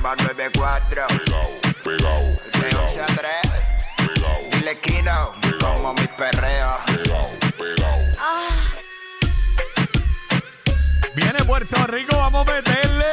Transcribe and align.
nueva 0.00 0.16
94. 0.16 1.06
Pegao, 1.08 1.50
pegao, 1.84 2.22
De 2.60 2.76
11 2.76 3.02
a 3.02 3.06
3. 3.06 3.18
pegao, 3.96 4.38
Dile 4.50 4.78
Kino, 4.80 5.32
como 5.60 5.92
mi 5.94 6.06
perreo. 6.08 6.78
pegao, 6.86 7.30
pegao. 7.58 7.98
Viene 11.14 11.44
Puerto 11.44 11.86
Rico, 11.86 12.16
vamos 12.16 12.48
a 12.48 12.52
meterle. 12.52 13.06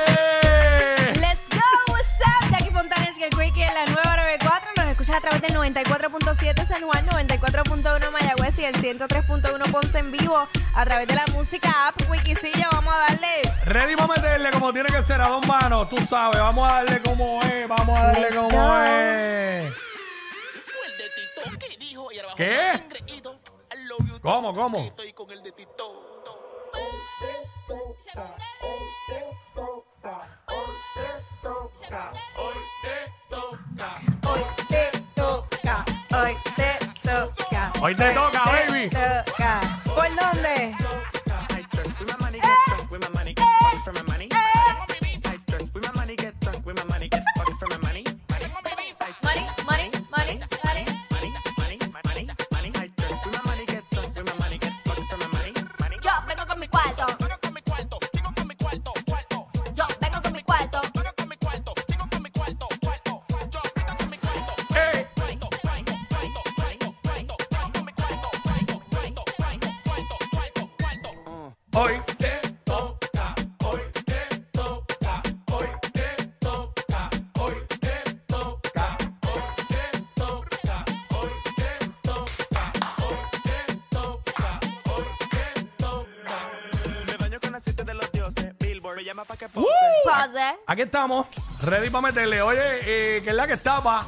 Let's 1.19 1.41
go, 1.51 1.91
what's 1.91 2.07
up? 2.21 2.51
Jackie 2.51 2.71
Fontanes 2.71 3.17
y 3.17 3.23
el 3.23 3.29
Quickie 3.31 3.63
en 3.63 3.73
la 3.73 3.85
nueva 3.85 4.15
94. 4.17 4.71
Nos 4.77 4.85
escuchas 4.87 5.15
a 5.17 5.21
través 5.21 5.41
del 5.41 5.53
94.7 5.55 6.65
San 6.65 6.81
Juan, 6.83 7.05
94.1 7.07 8.11
Mayagüez 8.11 8.59
y 8.59 8.65
el 8.65 8.75
103.1 8.75 9.71
Ponce 9.71 9.99
en 9.99 10.11
vivo 10.11 10.47
a 10.73 10.85
través 10.85 11.07
de 11.07 11.15
la 11.15 11.25
música 11.33 11.87
app 11.87 12.09
Wikicillo. 12.09 12.67
Vamos 12.71 12.93
a 12.93 13.11
darle. 13.11 13.41
Ready 13.65 13.95
como 14.67 14.73
tiene 14.73 14.89
que 14.89 15.05
ser 15.05 15.21
a 15.21 15.29
dos 15.29 15.47
manos, 15.47 15.89
tú 15.89 15.95
sabes. 16.09 16.39
Vamos 16.41 16.69
a 16.69 16.83
darle 16.83 17.01
como 17.01 17.41
es, 17.41 17.69
vamos 17.69 17.97
a 17.97 18.03
darle 18.07 18.19
Let's 18.19 18.35
como 18.35 18.49
go. 18.49 18.81
es. 18.83 19.73
Fue 20.65 20.87
el 20.87 20.97
de 20.97 21.05
Tito 21.15 21.57
que 21.57 21.77
dijo 21.77 22.11
y 22.11 22.17
ahora 22.17 22.27
bajo 22.27 22.37
¿Qué? 22.37 22.71
el 22.71 22.81
ingreído. 22.81 23.39
I 23.71 23.85
love 23.85 24.09
you, 24.09 24.19
¿Cómo, 24.19 24.53
cómo? 24.53 24.79
Estoy 24.79 25.13
con 25.13 25.31
el 25.31 25.41
de 25.41 25.53
Tito. 25.53 25.87
Hoy 26.73 26.85
te 27.21 27.41
toca, 29.55 30.03
hoy 36.19 36.35
te 36.49 36.79
toca. 37.07 37.71
Hoy 37.81 37.95
te 37.95 38.11
toca, 38.11 38.43
baby. 38.43 38.89
toca. 38.89 39.26
Yo 56.73 57.05
vengo 57.19 57.26
me 88.97 89.03
llama 89.03 89.25
pa' 89.25 89.37
que 89.37 89.47
pose. 89.47 89.67
Pause. 90.05 90.57
Aquí 90.65 90.81
estamos, 90.81 91.27
ready 91.61 91.91
para 91.91 92.07
meterle. 92.07 92.41
Oye, 92.41 92.59
eh, 92.81 93.21
que 93.23 93.29
es 93.29 93.35
la 93.35 93.45
que 93.45 93.53
está, 93.53 93.79
pa. 93.79 94.03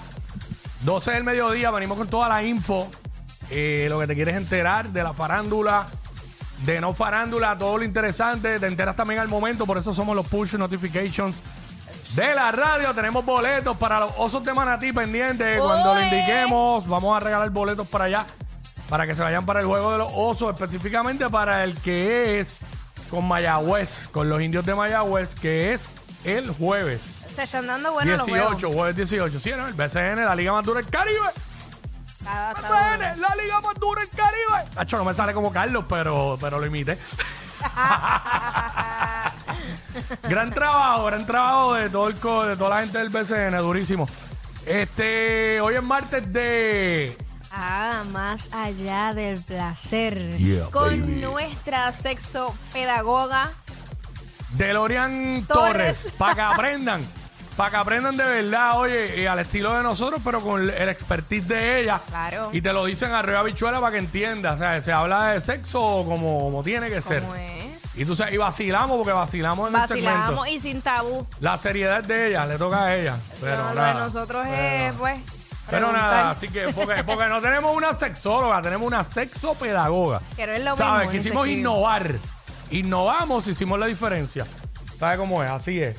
12 0.82 1.12
del 1.12 1.24
mediodía, 1.24 1.70
venimos 1.70 1.96
con 1.96 2.08
toda 2.08 2.28
la 2.28 2.42
info. 2.42 2.90
eh, 3.52 3.86
lo 3.88 4.00
que 4.00 4.08
te 4.08 4.16
quieres 4.16 4.36
enterar 4.36 4.90
de 4.90 5.04
la 5.04 5.14
farándula, 5.14 5.86
de 6.66 6.82
no 6.82 6.94
farándula, 6.96 7.56
todo 7.56 7.78
lo 7.78 7.84
interesante. 7.84 8.60
Te 8.60 8.66
enteras 8.66 8.96
también 8.96 9.20
al 9.20 9.28
momento, 9.28 9.68
por 9.68 9.78
eso 9.78 9.94
somos 9.94 10.16
los 10.16 10.26
push 10.28 10.56
notifications 10.56 11.40
de 12.16 12.34
la 12.34 12.52
radio. 12.52 12.92
Tenemos 12.96 13.24
boletos 13.24 13.78
para 13.78 14.00
los 14.00 14.12
osos 14.18 14.44
de 14.44 14.56
Manatí 14.56 14.92
pendientes. 14.92 15.60
Cuando 15.62 15.94
lo 15.94 16.02
indiquemos, 16.02 16.88
vamos 16.88 17.16
a 17.16 17.20
regalar 17.20 17.52
boletos 17.52 17.88
para 17.88 18.06
allá, 18.06 18.26
para 18.90 19.06
que 19.06 19.14
se 19.14 19.22
vayan 19.22 19.46
para 19.46 19.60
el 19.60 19.68
juego 19.68 19.92
de 19.92 20.00
los 20.00 20.12
osos, 20.16 20.52
específicamente 20.56 21.30
para 21.30 21.64
el 21.64 21.76
que 21.76 22.40
es 22.40 22.60
con 23.10 23.28
Mayagüez, 23.28 24.08
con 24.12 24.30
los 24.30 24.42
indios 24.42 24.66
de 24.66 24.76
Mayagüez, 24.76 25.36
que 25.36 25.74
es 25.74 25.82
el 26.24 26.50
jueves. 26.52 27.02
Se 27.36 27.44
están 27.44 27.68
dando 27.68 27.92
buenos 27.94 28.18
los 28.18 28.26
18, 28.28 28.56
juegos. 28.58 28.76
jueves 28.76 28.96
18. 28.96 29.40
Sí, 29.40 29.52
¿no? 29.56 29.68
El 29.68 29.74
BCN, 29.74 30.26
la 30.26 30.36
Liga 30.36 30.52
Más 30.52 30.66
Dura 30.66 30.82
del 30.82 30.90
Caribe. 30.90 31.20
Uno. 31.20 31.32
BCN, 32.54 33.22
la 33.22 33.36
Liga 33.42 33.62
Más 33.62 33.76
Dura 33.80 34.02
del 34.02 34.10
Caribe. 34.10 34.70
Hacho, 34.76 34.98
no 34.98 35.06
me 35.06 35.14
sale 35.14 35.34
como 35.34 35.52
Carlos, 35.52 35.86
pero, 35.88 36.38
pero 36.40 36.60
lo 36.60 36.66
imité. 36.66 36.98
gran 40.24 40.54
trabajo, 40.54 41.06
gran 41.06 41.26
trabajo 41.26 41.74
de 41.76 41.90
todo 41.90 42.08
el 42.08 42.16
co- 42.16 42.46
de 42.46 42.56
toda 42.58 42.70
la 42.72 42.80
gente 42.82 42.98
del 43.00 43.10
BCN, 43.10 43.58
durísimo. 43.60 44.08
Este, 44.66 45.60
hoy 45.62 45.76
es 45.76 45.84
martes 45.84 46.32
de 46.32 47.18
Ah, 47.62 48.04
más 48.12 48.50
allá 48.54 49.14
del 49.14 49.42
placer. 49.44 50.38
Yeah, 50.38 50.66
con 50.72 51.02
baby. 51.02 51.22
nuestra 51.22 51.92
sexo 51.92 52.56
pedagoga. 52.72 53.52
DeLorean 54.54 55.46
Torres. 55.46 56.04
Torres, 56.04 56.14
para 56.18 56.36
que 56.36 56.42
aprendan, 56.54 57.04
para 57.58 57.70
que 57.72 57.76
aprendan 57.76 58.16
de 58.18 58.24
verdad, 58.24 58.80
oye, 58.80 59.22
eh, 59.22 59.28
al 59.28 59.40
estilo 59.40 59.76
de 59.76 59.84
nosotros, 59.84 60.22
pero 60.24 60.42
con 60.42 60.62
el, 60.62 60.70
el 60.70 60.90
expertise 60.90 61.48
de 61.48 61.82
ella. 61.82 62.00
Claro. 62.08 62.50
Y 62.54 62.62
te 62.62 62.72
lo 62.74 62.86
dicen 62.86 63.12
arriba 63.12 63.44
bichuela 63.44 63.80
para 63.80 63.92
que 63.92 63.98
entiendas, 64.00 64.56
o 64.56 64.58
sea, 64.58 64.80
se 64.82 64.92
habla 64.94 65.32
de 65.34 65.42
sexo 65.42 65.80
como, 66.08 66.40
como 66.42 66.64
tiene 66.64 66.90
que 66.90 67.02
ser. 67.02 67.22
¿Cómo 67.22 67.36
es? 67.36 67.60
Y 67.98 68.06
tú 68.06 68.16
sabes, 68.16 68.34
y 68.34 68.38
vacilamos 68.38 68.96
porque 68.98 69.12
vacilamos 69.12 69.68
en 69.68 69.76
el 69.76 69.82
Vacilamos 69.82 70.28
segmento. 70.28 70.46
y 70.46 70.60
sin 70.62 70.82
tabú. 70.82 71.28
La 71.42 71.58
seriedad 71.58 72.02
de 72.04 72.30
ella, 72.30 72.46
le 72.46 72.58
toca 72.58 72.86
a 72.86 72.96
ella. 72.96 73.18
Pero 73.42 73.58
No, 73.58 73.70
lo 73.70 73.76
nada. 73.76 73.94
de 73.96 74.00
nosotros 74.00 74.46
Pero 74.50 74.56
es, 74.88 74.94
no. 74.94 75.00
pues. 75.00 75.18
Pero 75.70 75.92
nada, 75.92 76.32
así 76.32 76.48
que, 76.50 76.70
porque, 76.74 77.04
porque 77.04 77.28
no 77.28 77.42
tenemos 77.42 77.76
una 77.76 77.94
sexóloga, 77.94 78.62
tenemos 78.62 78.88
una 78.88 79.04
sexopedagoga. 79.04 80.22
No 80.38 80.44
es 80.44 80.64
lo 80.64 80.76
¿Sabes? 80.76 81.08
mismo, 81.08 81.12
Quisimos 81.12 81.48
innovar. 81.48 82.16
Innovamos, 82.72 83.48
hicimos 83.48 83.80
la 83.80 83.86
diferencia. 83.86 84.46
¿Sabes 85.00 85.18
cómo 85.18 85.44
es? 85.44 85.50
Así 85.50 85.82
es. 85.82 85.96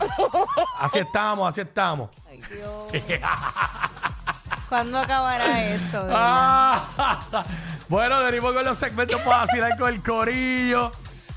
Así 0.78 0.98
estamos, 0.98 1.48
así 1.48 1.62
estamos. 1.62 2.10
Ay, 2.28 2.40
Dios. 2.50 3.20
¿Cuándo 4.68 4.98
acabará 4.98 5.64
esto? 5.64 6.00
de 6.00 6.04
verdad? 6.04 6.20
Ah, 6.20 7.44
bueno, 7.88 8.22
venimos 8.22 8.52
con 8.52 8.64
los 8.64 8.78
segmentos 8.78 9.20
para 9.22 9.38
vacilar 9.38 9.78
con 9.78 9.88
el 9.92 10.02
corillo. 10.02 10.92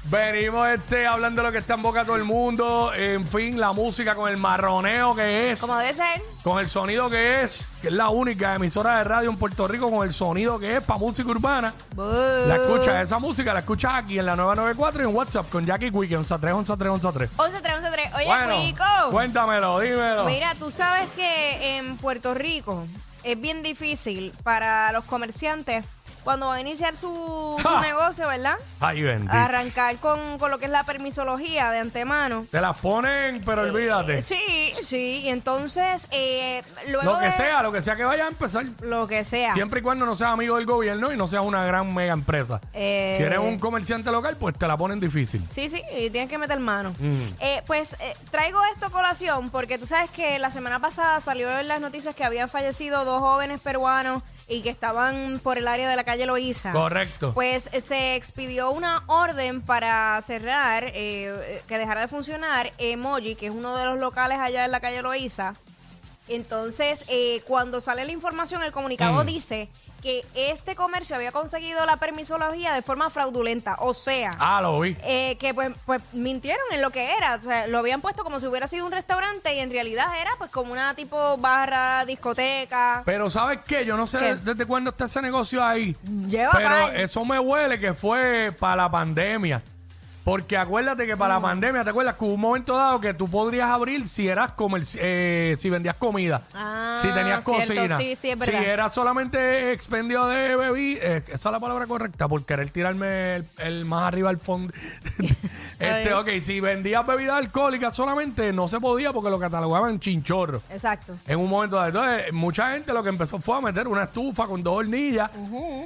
Venimos 0.06 0.68
este, 0.68 1.08
hablando 1.08 1.41
de 1.41 1.47
lo 1.47 1.52
que 1.53 1.59
está 1.59 1.75
en 1.75 1.81
boca 1.81 2.03
todo 2.03 2.18
el 2.18 2.25
mundo. 2.25 2.94
En 2.94 3.25
fin, 3.25 3.58
la 3.59 3.72
música 3.72 4.16
con 4.16 4.30
el 4.30 4.36
marroneo 4.36 5.16
que 5.16 5.52
es. 5.52 5.59
Como 5.59 5.78
debe 5.78 5.94
ser. 5.94 6.22
Con 6.44 6.59
el 6.59 6.68
sonido 6.68 7.09
que 7.09 7.41
es, 7.41 7.66
que 7.81 7.88
es 7.88 7.94
la 7.94 8.09
única 8.09 8.53
emisora 8.56 8.97
de 8.97 9.06
radio 9.06 9.30
en 9.30 9.38
Puerto 9.38 9.66
Rico 9.66 9.90
con 9.90 10.06
el 10.06 10.12
sonido 10.14 10.59
que 10.59 10.75
es 10.78 10.84
para 10.84 11.00
música 11.00 11.30
urbana. 11.30 11.74
La 11.96 12.56
escuchas, 12.58 13.02
esa 13.02 13.18
música 13.19 13.53
la 13.53 13.59
escuchas 13.59 13.94
aquí 13.96 14.19
en 14.19 14.25
la 14.25 14.36
994 14.36 15.03
y 15.03 15.06
en 15.09 15.16
WhatsApp 15.16 15.50
con 15.50 15.66
Jackie 15.66 15.90
Quickie, 15.90 16.16
11 16.16 16.35
3 16.38 16.53
11 16.53 16.78
3 16.78 16.90
11 16.91 17.08
3. 17.14 17.30
11 17.38 17.62
3 17.62 17.75
11 17.78 17.90
3. 17.91 18.14
Oye, 18.16 18.25
Bueno, 18.25 18.56
Cuico. 18.62 19.12
cuéntamelo, 19.12 19.80
dímelo. 19.80 20.25
Mira, 20.25 20.53
tú 20.59 20.70
sabes 20.70 21.09
que 21.16 21.78
en 21.78 21.96
Puerto 21.96 22.34
Rico 22.34 22.85
es 23.24 23.40
bien 23.40 23.64
difícil 23.64 24.34
para 24.44 24.91
los 24.91 25.06
comerciantes 25.06 25.85
cuando 26.23 26.47
van 26.47 26.57
a 26.57 26.61
iniciar 26.61 26.95
su, 26.95 27.57
su 27.61 27.67
Ja. 27.67 27.81
negocio, 27.81 28.28
¿verdad? 28.28 28.56
Ay, 28.79 29.01
bendito. 29.01 29.34
Arrancar 29.35 29.97
con, 29.97 30.38
con 30.39 30.51
lo 30.51 30.57
que 30.59 30.66
es 30.66 30.72
la 30.72 30.84
permisología 30.84 31.69
de 31.72 31.79
antemano. 31.79 32.45
Te 32.51 32.61
las 32.61 32.79
ponen, 32.79 33.41
pero 33.45 33.61
olvídate. 33.63 34.22
Sí, 34.22 34.72
sí. 34.84 35.22
Y 35.23 35.29
entonces, 35.29 36.07
eh, 36.11 36.63
luego 36.88 37.13
Lo 37.13 37.19
que 37.19 37.25
de- 37.25 37.31
sea, 37.31 37.61
lo 37.63 37.72
que 37.72 37.81
sea 37.81 37.95
que 37.95 38.03
vaya 38.03 38.25
a 38.25 38.28
empezar. 38.29 38.66
Lo 38.81 39.07
que 39.07 39.23
sea. 39.23 39.53
Siempre 39.53 39.79
y 39.79 39.84
cuando 39.84 40.06
no 40.06 40.16
seas 40.16 40.31
amigo 40.31 40.56
del 40.57 40.66
gobierno 40.66 41.11
y 41.11 41.17
no 41.17 41.28
seas 41.28 41.44
una 41.44 41.66
gran 41.66 41.94
mega 41.94 42.13
empresa. 42.13 42.61
Eh, 42.73 43.13
Si 43.17 43.23
eres 43.23 43.40
un 43.40 43.59
comerciante 43.59 44.11
local, 44.11 44.38
pues 44.40 44.57
te 44.57 44.67
la 44.67 44.78
ponen 44.78 45.00
difícil. 45.00 45.44
Sí, 45.50 45.69
sí, 45.69 45.81
y 45.97 46.09
tienes 46.09 46.29
que 46.29 46.38
meter 46.38 46.59
mano. 46.59 46.91
Mm. 47.00 47.22
Eh, 47.40 47.63
pues 47.67 47.95
eh, 48.00 48.13
traigo 48.31 48.59
esto 48.73 48.87
a 48.87 48.90
colación 48.90 49.49
porque 49.49 49.78
tú 49.78 49.85
sabes 49.85 50.09
que 50.11 50.40
la 50.40 50.52
semana 50.52 50.79
pasada 50.79 51.19
salió 51.22 51.49
en 51.59 51.67
las 51.67 51.81
noticias 51.81 52.16
que 52.16 52.23
habían 52.23 52.49
fallecido 52.49 53.05
dos 53.05 53.19
jóvenes 53.19 53.59
peruanos 53.59 54.23
y 54.47 54.61
que 54.61 54.69
estaban 54.69 55.40
por 55.41 55.58
el 55.58 55.67
área 55.67 55.90
de 55.90 55.96
la 55.96 56.03
calle 56.03 56.13
Loíza. 56.26 56.72
Correcto. 56.72 57.34
Pues 57.34 57.70
eh, 57.74 57.82
se 57.82 58.16
expidió 58.16 58.72
una 58.72 59.04
orden 59.08 59.62
para 59.62 60.20
cerrar, 60.22 60.86
eh, 60.86 60.94
eh, 60.96 61.62
que 61.68 61.78
dejara 61.78 62.02
de 62.02 62.08
funcionar 62.08 62.72
Emoji, 62.78 63.36
que 63.36 63.48
es 63.48 63.52
uno 63.54 63.76
de 63.76 63.86
los 63.86 64.00
locales 64.00 64.40
allá 64.40 64.66
en 64.66 64.72
la 64.72 64.80
calle 64.80 65.02
Loíza. 65.02 65.56
Entonces, 66.28 67.03
eh, 67.09 67.41
cuando 67.47 67.81
sale 67.81 68.05
la 68.05 68.11
información, 68.11 68.64
el 68.64 68.72
comunicado 68.72 69.23
Mm. 69.23 69.28
dice 69.28 69.70
que 70.02 70.25
este 70.35 70.75
comercio 70.75 71.16
había 71.16 71.31
conseguido 71.31 71.85
la 71.85 71.96
permisología 71.97 72.73
de 72.73 72.81
forma 72.81 73.09
fraudulenta. 73.09 73.75
O 73.79 73.93
sea, 73.93 74.31
Ah, 74.40 74.59
lo 74.61 74.79
vi. 74.81 74.97
eh, 75.03 75.37
que 75.40 75.53
pues, 75.53 75.72
pues 75.85 76.02
mintieron 76.11 76.66
en 76.72 76.81
lo 76.81 76.91
que 76.91 77.16
era. 77.16 77.35
O 77.35 77.41
sea, 77.41 77.67
lo 77.67 77.79
habían 77.79 78.02
puesto 78.02 78.23
como 78.23 78.40
si 78.40 78.47
hubiera 78.47 78.67
sido 78.67 78.85
un 78.85 78.91
restaurante 78.91 79.53
y 79.55 79.59
en 79.59 79.70
realidad 79.72 80.08
era 80.20 80.31
pues 80.37 80.49
como 80.52 80.73
una 80.73 80.93
tipo 80.93 81.37
barra, 81.37 82.03
discoteca. 82.05 83.02
Pero 83.05 83.29
¿sabes 83.29 83.59
qué? 83.66 83.85
Yo 83.85 83.96
no 83.96 84.05
sé 84.05 84.19
¿Qué? 84.19 84.35
desde 84.35 84.66
cuándo 84.66 84.90
está 84.90 85.05
ese 85.05 85.22
negocio 85.22 85.64
ahí. 85.64 85.96
Lleva 86.28 86.52
Pero 86.53 86.87
eso 87.02 87.23
me 87.23 87.40
huele 87.40 87.79
que 87.79 87.93
fue 87.93 88.53
para 88.59 88.76
la 88.84 88.91
pandemia. 88.91 89.61
Porque 90.23 90.55
acuérdate 90.58 91.05
que 91.05 91.17
para 91.17 91.34
la 91.35 91.41
pandemia, 91.41 91.84
¿te 91.84 91.90
acuerdas 91.90 92.16
que 92.16 92.23
hubo 92.23 92.35
un 92.35 92.40
momento 92.40 92.78
dado 92.78 93.02
que 93.02 93.14
tú 93.14 93.28
podrías 93.29 93.70
abrir 93.70 94.08
si 94.08 94.28
eras 94.29 94.52
comerci- 94.55 94.97
eh, 95.02 95.58
si 95.59 95.70
vendías 95.70 95.96
comida? 95.96 96.41
Ah, 96.53 96.97
si 97.02 97.09
tenías 97.09 97.43
cierto, 97.43 97.73
cocina. 97.73 97.97
sí, 97.97 98.16
sí, 98.16 98.29
es 98.31 98.40
si 98.40 98.52
verdad. 98.52 98.64
era 98.70 98.90
solamente 98.90 99.73
expendio 99.73 100.25
de 100.28 100.55
bebida, 100.55 101.02
esa 101.17 101.34
es 101.34 101.43
la 101.46 101.59
palabra 101.59 101.87
correcta, 101.87 102.29
por 102.29 102.46
querer 102.46 102.70
tirarme 102.70 103.35
el, 103.35 103.46
el 103.58 103.85
más 103.85 104.03
arriba 104.08 104.29
al 104.29 104.37
fondo. 104.37 104.73
este, 105.79 106.14
ok, 106.14 106.29
si 106.41 106.59
vendías 106.59 107.05
bebidas 107.05 107.37
alcohólicas 107.37 107.96
solamente 107.96 108.52
no 108.53 108.67
se 108.67 108.79
podía 108.79 109.11
porque 109.11 109.29
lo 109.29 109.40
catalogaban 109.40 109.99
chinchorro. 109.99 110.61
Exacto. 110.70 111.16
En 111.28 111.40
un 111.40 111.49
momento 111.49 111.75
dado. 111.75 111.87
Entonces, 111.87 112.34
mucha 112.34 112.72
gente 112.72 112.93
lo 112.93 113.03
que 113.03 113.09
empezó 113.09 113.40
fue 113.40 113.58
a 113.58 113.61
meter 113.61 113.87
una 113.87 114.03
estufa 114.03 114.46
con 114.47 114.61
dos 114.64 114.78
hornillas 114.78 115.29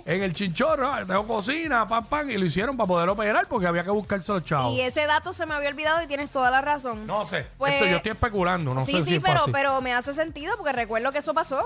en 0.06 0.24
el 0.24 0.34
chinchorro, 0.34 1.06
tengo 1.06 1.25
cocina, 1.28 1.88
pam, 1.88 2.06
pam, 2.06 2.30
y 2.30 2.38
lo 2.38 2.45
hicieron 2.45 2.75
para 2.78 2.88
poder 2.88 3.10
operar 3.10 3.48
porque 3.48 3.68
había 3.68 3.84
que 3.84 3.89
buscarse 3.92 4.31
los 4.31 4.44
chavos. 4.44 4.74
Y 4.74 4.81
ese 4.81 5.06
dato 5.06 5.34
se 5.34 5.45
me 5.45 5.54
había 5.56 5.69
olvidado 5.69 6.01
y 6.04 6.07
tienes 6.07 6.30
toda 6.30 6.51
la 6.51 6.62
razón. 6.62 7.06
No 7.07 7.28
sé, 7.28 7.45
Pues- 7.57 7.74
esto 7.74 7.86
yo 7.86 7.98
estoy 7.98 8.12
especulando, 8.12 8.74
no 8.74 8.86
sí, 8.86 8.92
sé 8.94 8.98
sí, 9.00 9.04
si 9.10 9.16
es 9.16 9.24
pero, 9.24 9.38
fácil. 9.40 9.54
pero 9.54 9.81
me 9.81 9.94
hace 9.94 10.13
sentido 10.13 10.54
porque 10.57 10.72
recuerdo 10.74 11.12
que 11.12 11.19
eso 11.19 11.33
pasó. 11.33 11.66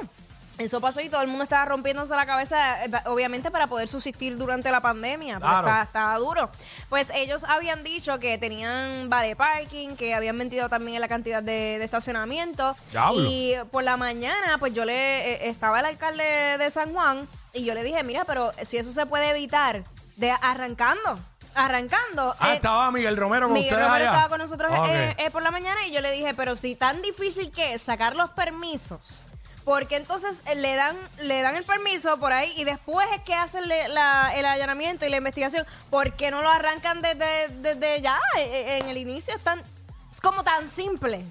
Eso 0.61 0.79
pasó 0.79 1.01
y 1.01 1.09
todo 1.09 1.21
el 1.21 1.27
mundo 1.27 1.43
estaba 1.43 1.65
rompiéndose 1.65 2.15
la 2.15 2.25
cabeza, 2.25 2.85
eh, 2.85 2.91
obviamente 3.05 3.51
para 3.51 3.67
poder 3.67 3.87
subsistir 3.87 4.37
durante 4.37 4.71
la 4.71 4.79
pandemia, 4.81 5.35
porque 5.39 5.47
Claro. 5.49 5.67
estaba, 5.67 5.83
estaba 5.83 6.17
duro. 6.17 6.49
Pues 6.89 7.11
ellos 7.13 7.43
habían 7.43 7.83
dicho 7.83 8.19
que 8.19 8.37
tenían 8.37 9.09
vale 9.09 9.35
parking, 9.35 9.95
que 9.95 10.13
habían 10.13 10.37
vendido 10.37 10.69
también 10.69 10.95
en 10.95 11.01
la 11.01 11.07
cantidad 11.07 11.41
de, 11.43 11.77
de 11.79 11.83
estacionamiento. 11.83 12.75
Diablo. 12.91 13.21
Y 13.27 13.55
por 13.71 13.83
la 13.83 13.97
mañana, 13.97 14.57
pues 14.59 14.73
yo 14.73 14.85
le 14.85 15.33
eh, 15.33 15.49
estaba 15.49 15.79
el 15.79 15.85
alcalde 15.85 16.23
de 16.57 16.69
San 16.69 16.93
Juan 16.93 17.27
y 17.53 17.63
yo 17.65 17.73
le 17.73 17.83
dije, 17.83 18.03
mira, 18.03 18.23
pero 18.25 18.51
si 18.63 18.77
eso 18.77 18.91
se 18.91 19.05
puede 19.05 19.29
evitar 19.31 19.83
de 20.15 20.31
arrancando, 20.31 21.19
arrancando. 21.55 22.35
Ah, 22.39 22.51
eh, 22.51 22.55
estaba 22.55 22.91
Miguel 22.91 23.17
Romero 23.17 23.47
con 23.47 23.53
Miguel 23.53 23.73
ustedes 23.73 23.87
Romero 23.87 24.05
allá. 24.05 24.13
estaba 24.13 24.29
con 24.29 24.39
nosotros 24.39 24.71
eh, 24.89 25.15
eh, 25.17 25.31
por 25.31 25.41
la 25.41 25.51
mañana 25.51 25.85
y 25.87 25.91
yo 25.91 26.01
le 26.01 26.11
dije, 26.11 26.33
pero 26.33 26.55
si 26.55 26.75
tan 26.75 27.01
difícil 27.01 27.51
que 27.51 27.73
es 27.73 27.81
sacar 27.81 28.15
los 28.15 28.29
permisos, 28.31 29.21
¿por 29.63 29.87
qué 29.87 29.95
entonces 29.97 30.41
eh, 30.47 30.55
le 30.55 30.75
dan, 30.75 30.95
le 31.21 31.41
dan 31.41 31.55
el 31.55 31.63
permiso 31.63 32.17
por 32.19 32.33
ahí 32.33 32.51
y 32.57 32.63
después 32.63 33.07
es 33.13 33.19
que 33.21 33.33
hacen 33.33 33.67
le- 33.67 33.87
la- 33.89 34.31
el 34.35 34.45
allanamiento 34.45 35.05
y 35.05 35.09
la 35.09 35.17
investigación? 35.17 35.65
¿Por 35.89 36.13
qué 36.13 36.31
no 36.31 36.41
lo 36.41 36.49
arrancan 36.49 37.01
desde, 37.01 37.47
desde 37.61 38.01
ya? 38.01 38.19
Eh, 38.37 38.41
eh, 38.51 38.79
En 38.81 38.89
el 38.89 38.97
inicio 38.97 39.35
es, 39.35 39.41
tan, 39.41 39.59
es 40.09 40.21
como 40.21 40.43
tan 40.43 40.67
simple. 40.67 41.23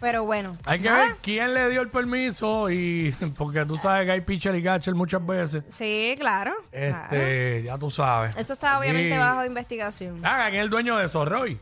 Pero 0.00 0.24
bueno. 0.24 0.58
Hay 0.64 0.80
que 0.80 0.90
nada. 0.90 1.04
ver 1.04 1.16
quién 1.22 1.54
le 1.54 1.70
dio 1.70 1.80
el 1.80 1.88
permiso 1.88 2.68
y 2.68 3.12
porque 3.38 3.64
tú 3.64 3.76
sabes 3.78 4.04
que 4.04 4.12
hay 4.12 4.20
pitcher 4.20 4.54
y 4.54 4.62
catcher 4.62 4.94
muchas 4.94 5.24
veces. 5.24 5.62
Sí, 5.68 6.14
claro. 6.18 6.52
claro. 6.70 7.04
Este, 7.06 7.62
ya 7.62 7.78
tú 7.78 7.90
sabes. 7.90 8.36
Eso 8.36 8.52
está 8.54 8.78
obviamente 8.78 9.14
Y- 9.14 9.18
bajo 9.18 9.44
investigación. 9.46 10.20
Ah, 10.24 10.46
¿quién 10.50 10.56
es 10.60 10.64
el 10.64 10.70
dueño 10.70 10.96
de 10.98 11.06
eso, 11.06 11.24
Roy? 11.24 11.58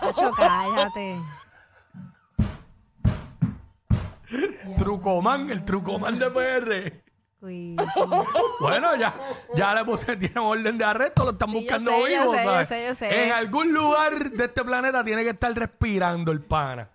Nacho, 0.00 0.30
cállate. 0.36 1.16
Trucomán, 4.78 5.50
el 5.50 5.64
trucomán 5.64 6.18
de 6.18 6.30
PR. 6.30 7.02
Bueno, 8.60 8.94
ya, 8.96 9.12
ya 9.56 9.74
le 9.74 9.84
puse, 9.84 10.16
tiene 10.16 10.38
orden 10.40 10.78
de 10.78 10.84
arresto, 10.84 11.24
lo 11.24 11.32
están 11.32 11.48
Sí, 11.48 11.54
yo 11.54 11.60
buscando 11.60 11.90
sé, 11.90 11.98
yo 11.98 12.04
vivo, 12.06 12.34
sé, 12.34 12.44
yo 12.44 12.50
¿sabes? 12.52 12.68
sé, 12.68 12.86
yo 12.86 12.94
sé. 12.94 13.24
En 13.26 13.32
algún 13.32 13.72
lugar 13.74 14.30
de 14.30 14.44
este 14.44 14.64
planeta 14.64 15.02
tiene 15.04 15.24
que 15.24 15.30
estar 15.30 15.52
respirando 15.52 16.30
el 16.30 16.40
pana. 16.40 16.90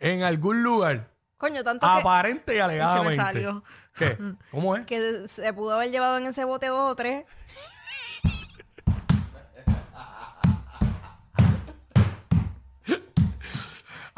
en 0.00 0.22
algún 0.24 0.62
lugar. 0.62 1.08
Coño, 1.36 1.62
tanto 1.62 1.86
que... 1.86 2.00
Aparente 2.00 2.56
y 2.56 2.58
alegadamente. 2.58 3.16
salió. 3.16 3.62
¿Qué? 3.94 4.18
¿Cómo 4.50 4.74
es? 4.76 4.86
que 4.86 5.28
se 5.28 5.52
pudo 5.52 5.74
haber 5.74 5.90
llevado 5.90 6.18
en 6.18 6.26
ese 6.26 6.44
bote 6.44 6.66
dos 6.66 6.90
o 6.90 6.96
tres. 6.96 7.24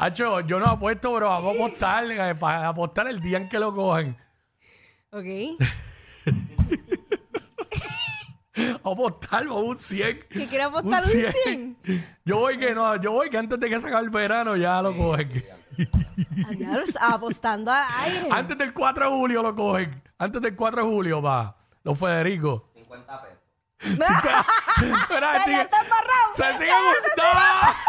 Hacho, 0.01 0.39
yo 0.39 0.61
no 0.61 0.67
apuesto, 0.67 1.13
pero 1.13 1.27
vamos 1.27 1.53
a 1.53 1.59
apostar, 1.59 2.09
eh, 2.09 2.33
para 2.33 2.69
apostar 2.69 3.09
el 3.09 3.19
día 3.19 3.37
en 3.37 3.49
que 3.49 3.59
lo 3.59 3.75
cogen. 3.75 4.17
Ok. 5.11 5.25
Vamos 8.83 8.83
a 8.83 8.89
apostar, 8.91 9.47
vamos 9.47 9.63
a 9.63 9.69
un 9.69 9.79
100. 9.79 10.19
¿Que 10.29 10.47
quiere 10.47 10.63
apostar 10.65 11.01
un 11.01 11.09
100? 11.09 11.77
Yo 12.25 12.39
voy 12.39 12.57
que 12.57 12.75
no, 12.75 12.93
yo 12.97 13.13
voy 13.13 13.29
que 13.29 13.37
antes 13.37 13.57
de 13.57 13.69
que 13.69 13.79
salga 13.79 13.99
el 13.99 14.09
verano 14.09 14.57
ya 14.57 14.81
lo 14.81 14.97
cogen. 14.97 15.45
Adiós, 16.45 16.89
apostando 16.99 17.71
al 17.71 17.85
aire. 17.99 18.27
Antes 18.29 18.57
del 18.57 18.73
4 18.73 19.05
de 19.05 19.11
julio 19.11 19.43
lo 19.43 19.55
cogen. 19.55 20.03
Antes 20.17 20.41
del 20.41 20.57
4 20.57 20.81
de 20.81 20.89
julio, 20.89 21.21
va. 21.21 21.55
Los 21.83 21.97
Federico. 21.97 22.69
50 22.75 23.21
pesos. 23.21 23.37
Espera, 23.79 25.43
embarrado. 25.45 26.33
Se 26.35 26.51
sigue. 26.57 26.67
¡No! 27.17 27.88